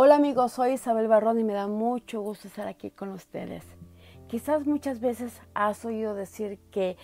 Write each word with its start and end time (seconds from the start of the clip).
Hola 0.00 0.14
amigos, 0.14 0.52
soy 0.52 0.74
Isabel 0.74 1.08
Barrón 1.08 1.40
y 1.40 1.42
me 1.42 1.54
da 1.54 1.66
mucho 1.66 2.20
gusto 2.20 2.46
estar 2.46 2.68
aquí 2.68 2.92
con 2.92 3.08
ustedes. 3.08 3.64
Quizás 4.28 4.64
muchas 4.64 5.00
veces 5.00 5.42
has 5.54 5.84
oído 5.84 6.14
decir 6.14 6.60
que 6.70 6.96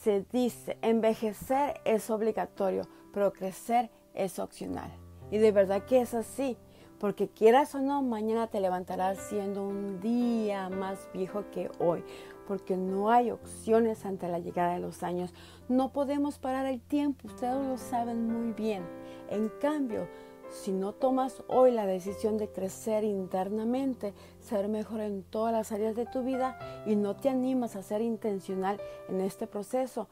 se 0.00 0.26
dice 0.32 0.76
envejecer 0.82 1.80
es 1.84 2.10
obligatorio, 2.10 2.88
pero 3.12 3.32
crecer 3.32 3.88
es 4.14 4.40
opcional. 4.40 4.90
Y 5.30 5.38
de 5.38 5.52
verdad 5.52 5.84
que 5.84 6.00
es 6.00 6.12
así, 6.12 6.56
porque 6.98 7.28
quieras 7.28 7.76
o 7.76 7.78
no, 7.78 8.02
mañana 8.02 8.48
te 8.48 8.58
levantarás 8.58 9.18
siendo 9.28 9.62
un 9.62 10.00
día 10.00 10.68
más 10.70 11.08
viejo 11.14 11.44
que 11.52 11.70
hoy, 11.78 12.02
porque 12.48 12.76
no 12.76 13.12
hay 13.12 13.30
opciones 13.30 14.04
ante 14.04 14.26
la 14.26 14.40
llegada 14.40 14.72
de 14.72 14.80
los 14.80 15.04
años. 15.04 15.32
No 15.68 15.92
podemos 15.92 16.40
parar 16.40 16.66
el 16.66 16.80
tiempo, 16.80 17.28
ustedes 17.28 17.64
lo 17.64 17.78
saben 17.78 18.26
muy 18.26 18.52
bien. 18.54 18.82
En 19.28 19.50
cambio, 19.60 20.08
si 20.50 20.72
no 20.72 20.92
tomas 20.92 21.42
hoy 21.46 21.70
la 21.70 21.86
decisión 21.86 22.36
de 22.36 22.48
crecer 22.48 23.04
internamente, 23.04 24.14
ser 24.40 24.68
mejor 24.68 25.00
en 25.00 25.22
todas 25.22 25.52
las 25.52 25.72
áreas 25.72 25.94
de 25.94 26.06
tu 26.06 26.22
vida 26.22 26.58
y 26.86 26.96
no 26.96 27.16
te 27.16 27.28
animas 27.28 27.76
a 27.76 27.82
ser 27.82 28.02
intencional 28.02 28.80
en 29.08 29.20
este 29.20 29.46
proceso, 29.46 30.08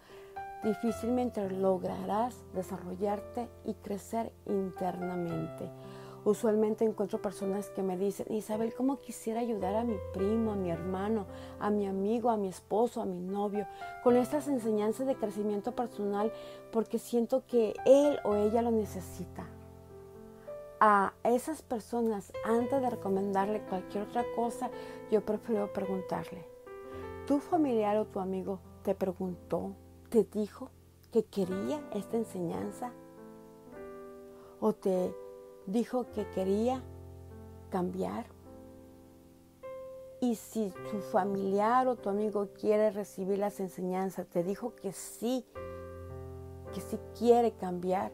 difícilmente 0.62 1.48
lograrás 1.50 2.36
desarrollarte 2.54 3.48
y 3.64 3.74
crecer 3.74 4.32
internamente. 4.46 5.70
Usualmente 6.24 6.84
encuentro 6.84 7.22
personas 7.22 7.70
que 7.70 7.82
me 7.82 7.96
dicen, 7.96 8.26
Isabel, 8.32 8.74
¿cómo 8.74 8.98
quisiera 8.98 9.40
ayudar 9.40 9.74
a 9.74 9.84
mi 9.84 9.96
primo, 10.12 10.52
a 10.52 10.56
mi 10.56 10.70
hermano, 10.70 11.26
a 11.58 11.70
mi 11.70 11.86
amigo, 11.86 12.30
a 12.30 12.36
mi 12.36 12.48
esposo, 12.48 13.00
a 13.00 13.06
mi 13.06 13.20
novio, 13.20 13.66
con 14.02 14.16
estas 14.16 14.46
enseñanzas 14.48 15.06
de 15.06 15.14
crecimiento 15.14 15.72
personal 15.72 16.32
porque 16.70 16.98
siento 16.98 17.44
que 17.46 17.74
él 17.86 18.18
o 18.24 18.34
ella 18.34 18.62
lo 18.62 18.70
necesita? 18.70 19.46
A 20.80 21.12
esas 21.24 21.62
personas, 21.62 22.32
antes 22.44 22.80
de 22.80 22.90
recomendarle 22.90 23.62
cualquier 23.62 24.04
otra 24.04 24.24
cosa, 24.36 24.70
yo 25.10 25.24
prefiero 25.24 25.72
preguntarle, 25.72 26.44
¿tu 27.26 27.40
familiar 27.40 27.96
o 27.96 28.06
tu 28.06 28.20
amigo 28.20 28.60
te 28.82 28.94
preguntó, 28.94 29.74
te 30.08 30.24
dijo 30.24 30.70
que 31.12 31.24
quería 31.24 31.82
esta 31.92 32.16
enseñanza? 32.16 32.92
¿O 34.60 34.72
te 34.72 35.14
dijo 35.66 36.06
que 36.12 36.28
quería 36.30 36.82
cambiar? 37.70 38.26
Y 40.20 40.34
si 40.34 40.72
tu 40.90 40.98
familiar 40.98 41.86
o 41.86 41.96
tu 41.96 42.08
amigo 42.08 42.48
quiere 42.58 42.90
recibir 42.90 43.38
las 43.38 43.60
enseñanzas, 43.60 44.26
te 44.26 44.42
dijo 44.42 44.74
que 44.74 44.92
sí, 44.92 45.46
que 46.74 46.80
sí 46.80 46.98
quiere 47.16 47.52
cambiar, 47.52 48.12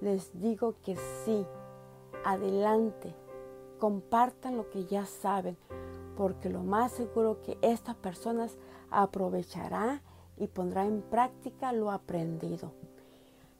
les 0.00 0.38
digo 0.40 0.76
que 0.82 0.96
sí, 1.24 1.46
adelante, 2.24 3.14
compartan 3.78 4.56
lo 4.56 4.70
que 4.70 4.84
ya 4.84 5.06
saben, 5.06 5.56
porque 6.16 6.48
lo 6.48 6.62
más 6.62 6.92
seguro 6.92 7.42
que 7.42 7.58
estas 7.62 7.94
personas 7.96 8.56
aprovechará 8.90 10.02
y 10.36 10.46
pondrá 10.48 10.86
en 10.86 11.02
práctica 11.02 11.72
lo 11.72 11.90
aprendido. 11.90 12.72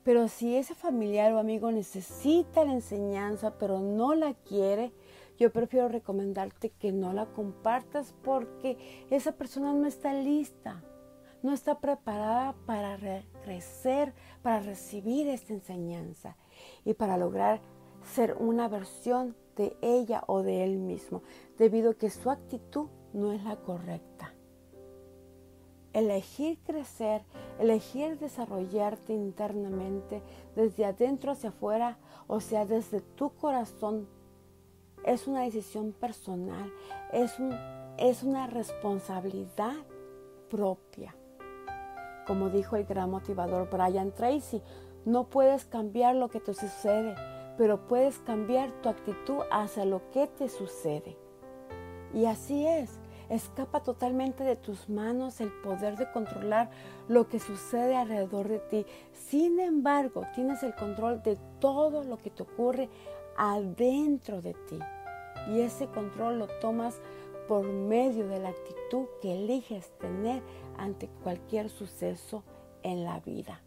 Pero 0.04 0.28
si 0.28 0.56
ese 0.56 0.74
familiar 0.74 1.32
o 1.32 1.38
amigo 1.38 1.70
necesita 1.70 2.64
la 2.64 2.72
enseñanza 2.72 3.58
pero 3.58 3.80
no 3.80 4.14
la 4.14 4.34
quiere, 4.34 4.92
yo 5.38 5.52
prefiero 5.52 5.88
recomendarte 5.88 6.70
que 6.70 6.92
no 6.92 7.12
la 7.12 7.26
compartas 7.26 8.14
porque 8.24 8.78
esa 9.10 9.32
persona 9.32 9.72
no 9.72 9.86
está 9.86 10.12
lista 10.14 10.82
no 11.42 11.52
está 11.52 11.78
preparada 11.78 12.54
para 12.66 12.98
crecer, 13.42 14.12
para 14.42 14.60
recibir 14.60 15.28
esta 15.28 15.52
enseñanza 15.52 16.36
y 16.84 16.94
para 16.94 17.16
lograr 17.16 17.60
ser 18.02 18.36
una 18.38 18.68
versión 18.68 19.36
de 19.56 19.76
ella 19.82 20.22
o 20.26 20.42
de 20.42 20.64
él 20.64 20.78
mismo, 20.78 21.22
debido 21.58 21.90
a 21.90 21.94
que 21.94 22.10
su 22.10 22.30
actitud 22.30 22.88
no 23.12 23.32
es 23.32 23.42
la 23.44 23.56
correcta. 23.56 24.34
Elegir 25.92 26.58
crecer, 26.64 27.22
elegir 27.58 28.18
desarrollarte 28.18 29.14
internamente 29.14 30.22
desde 30.54 30.84
adentro 30.84 31.32
hacia 31.32 31.48
afuera, 31.48 31.98
o 32.26 32.40
sea, 32.40 32.66
desde 32.66 33.00
tu 33.00 33.30
corazón, 33.34 34.08
es 35.04 35.26
una 35.26 35.42
decisión 35.42 35.92
personal, 35.92 36.72
es, 37.12 37.32
es 37.96 38.22
una 38.22 38.46
responsabilidad 38.46 39.74
propia. 40.50 41.16
Como 42.28 42.50
dijo 42.50 42.76
el 42.76 42.84
gran 42.84 43.10
motivador 43.10 43.70
Brian 43.70 44.12
Tracy, 44.12 44.60
no 45.06 45.24
puedes 45.30 45.64
cambiar 45.64 46.14
lo 46.14 46.28
que 46.28 46.40
te 46.40 46.52
sucede, 46.52 47.14
pero 47.56 47.86
puedes 47.88 48.18
cambiar 48.18 48.70
tu 48.82 48.90
actitud 48.90 49.38
hacia 49.50 49.86
lo 49.86 50.10
que 50.10 50.26
te 50.26 50.50
sucede. 50.50 51.16
Y 52.12 52.26
así 52.26 52.66
es, 52.66 52.98
escapa 53.30 53.82
totalmente 53.82 54.44
de 54.44 54.56
tus 54.56 54.90
manos 54.90 55.40
el 55.40 55.50
poder 55.62 55.96
de 55.96 56.10
controlar 56.12 56.68
lo 57.08 57.28
que 57.28 57.40
sucede 57.40 57.96
alrededor 57.96 58.46
de 58.46 58.58
ti. 58.58 58.86
Sin 59.14 59.58
embargo, 59.58 60.24
tienes 60.34 60.62
el 60.62 60.74
control 60.74 61.22
de 61.22 61.38
todo 61.60 62.04
lo 62.04 62.18
que 62.18 62.28
te 62.28 62.42
ocurre 62.42 62.90
adentro 63.38 64.42
de 64.42 64.52
ti. 64.68 64.78
Y 65.48 65.62
ese 65.62 65.86
control 65.86 66.40
lo 66.40 66.46
tomas 66.60 67.00
por 67.48 67.64
medio 67.64 68.28
de 68.28 68.38
la 68.38 68.50
actitud 68.50 69.06
que 69.20 69.32
eliges 69.32 69.90
tener 69.98 70.42
ante 70.76 71.08
cualquier 71.24 71.70
suceso 71.70 72.44
en 72.82 73.04
la 73.04 73.18
vida. 73.20 73.62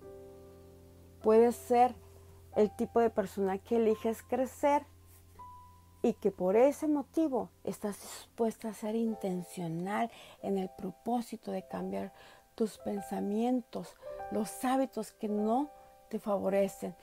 Puedes 1.22 1.56
ser 1.56 1.96
el 2.56 2.74
tipo 2.76 3.00
de 3.00 3.10
persona 3.10 3.58
que 3.58 3.78
eliges 3.78 4.22
crecer 4.24 4.86
y 6.04 6.14
que 6.14 6.32
por 6.32 6.56
ese 6.56 6.88
motivo 6.88 7.50
estás 7.64 8.00
dispuesta 8.02 8.70
a 8.70 8.74
ser 8.74 8.96
intencional 8.96 10.12
en 10.42 10.58
el 10.58 10.70
propósito 10.70 11.52
de 11.52 11.68
cambiar 11.68 12.14
tus 12.56 12.78
pensamientos, 12.78 13.96
los 14.32 14.64
hábitos 14.64 15.12
que 15.12 15.28
no 15.28 15.70
te 16.10 16.20
favorecen, 16.20 16.96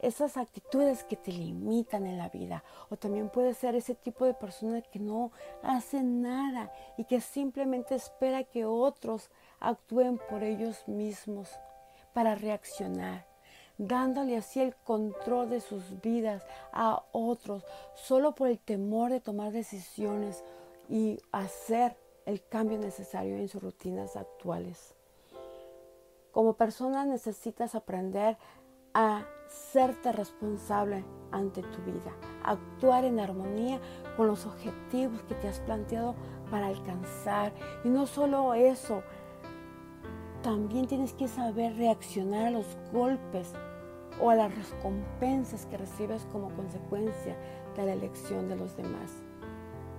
esas 0.00 0.36
actitudes 0.36 1.04
que 1.04 1.16
te 1.16 1.32
limitan 1.32 2.06
en 2.06 2.18
la 2.18 2.28
vida. 2.28 2.64
O 2.90 2.96
también 2.96 3.28
puede 3.28 3.54
ser 3.54 3.74
ese 3.74 3.94
tipo 3.94 4.24
de 4.24 4.34
persona 4.34 4.82
que 4.82 4.98
no 4.98 5.32
hace 5.62 6.02
nada 6.02 6.72
y 6.96 7.04
que 7.04 7.20
simplemente 7.20 7.94
espera 7.94 8.44
que 8.44 8.64
otros 8.64 9.30
actúen 9.60 10.18
por 10.28 10.42
ellos 10.42 10.86
mismos 10.86 11.50
para 12.12 12.34
reaccionar, 12.34 13.26
dándole 13.78 14.36
así 14.36 14.60
el 14.60 14.74
control 14.76 15.50
de 15.50 15.60
sus 15.60 16.00
vidas 16.00 16.42
a 16.72 17.02
otros 17.12 17.64
solo 17.94 18.34
por 18.34 18.48
el 18.48 18.58
temor 18.58 19.10
de 19.10 19.20
tomar 19.20 19.52
decisiones 19.52 20.44
y 20.88 21.18
hacer 21.32 21.96
el 22.26 22.46
cambio 22.46 22.78
necesario 22.78 23.36
en 23.36 23.48
sus 23.48 23.62
rutinas 23.62 24.16
actuales. 24.16 24.94
Como 26.30 26.54
persona 26.54 27.04
necesitas 27.04 27.74
aprender 27.74 28.36
a 28.94 29.24
serte 29.48 30.12
responsable 30.12 31.04
ante 31.32 31.62
tu 31.62 31.82
vida, 31.82 32.12
actuar 32.44 33.04
en 33.04 33.18
armonía 33.18 33.80
con 34.16 34.28
los 34.28 34.46
objetivos 34.46 35.20
que 35.22 35.34
te 35.34 35.48
has 35.48 35.60
planteado 35.60 36.14
para 36.50 36.68
alcanzar. 36.68 37.52
Y 37.84 37.88
no 37.88 38.06
solo 38.06 38.54
eso, 38.54 39.02
también 40.42 40.86
tienes 40.86 41.12
que 41.12 41.26
saber 41.26 41.76
reaccionar 41.76 42.46
a 42.46 42.50
los 42.50 42.66
golpes 42.92 43.52
o 44.20 44.30
a 44.30 44.36
las 44.36 44.54
recompensas 44.54 45.66
que 45.66 45.76
recibes 45.76 46.26
como 46.30 46.50
consecuencia 46.50 47.36
de 47.76 47.86
la 47.86 47.94
elección 47.94 48.48
de 48.48 48.56
los 48.56 48.76
demás. 48.76 49.10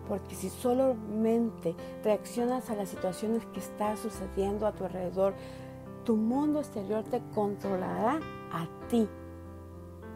Porque 0.08 0.36
si 0.36 0.50
solamente 0.50 1.76
reaccionas 2.04 2.70
a 2.70 2.76
las 2.76 2.90
situaciones 2.90 3.46
que 3.48 3.60
están 3.60 3.98
sucediendo 3.98 4.68
a 4.68 4.72
tu 4.72 4.86
alrededor, 4.86 5.34
tu 6.06 6.16
mundo 6.16 6.60
exterior 6.60 7.04
te 7.04 7.22
controlará 7.34 8.20
a 8.52 8.68
ti 8.88 9.08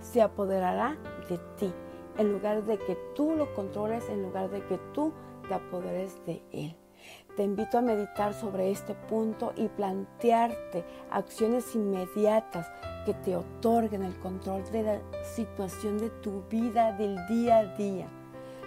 se 0.02 0.22
apoderará 0.22 0.98
de 1.30 1.38
ti, 1.58 1.74
en 2.18 2.32
lugar 2.32 2.64
de 2.64 2.78
que 2.78 2.96
tú 3.16 3.36
lo 3.36 3.54
controles, 3.54 4.10
en 4.10 4.24
lugar 4.24 4.50
de 4.50 4.64
que 4.66 4.78
tú 4.94 5.14
te 5.48 5.54
apoderes 5.54 6.24
de 6.26 6.42
él. 6.52 6.76
Te 7.36 7.44
invito 7.44 7.78
a 7.78 7.81
meditar 7.81 8.34
sobre 8.34 8.72
este 8.72 8.94
punto 8.94 9.54
y 9.56 9.68
plantearte 9.70 10.84
acciones 11.10 11.74
inmediatas 11.76 12.70
que 13.06 13.14
te 13.14 13.36
otorguen 13.36 14.04
el 14.04 14.18
control 14.20 14.64
de 14.72 14.84
la 14.84 15.24
situación 15.24 15.98
de 15.98 16.10
tu 16.10 16.44
vida 16.50 16.92
del 16.92 17.25
día 17.28 17.60
a 17.60 17.66
día. 17.78 18.08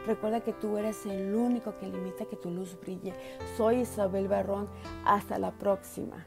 Recuerda 0.06 0.40
que 0.40 0.52
tú 0.52 0.78
eres 0.78 1.06
el 1.06 1.34
único 1.34 1.76
que 1.78 1.86
limita 1.86 2.24
que 2.24 2.36
tu 2.36 2.50
luz 2.50 2.78
brille. 2.80 3.14
Soy 3.56 3.80
Isabel 3.80 4.26
Barrón. 4.26 4.68
Hasta 5.04 5.38
la 5.38 5.52
próxima. 5.52 6.26